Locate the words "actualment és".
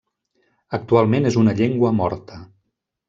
0.77-1.37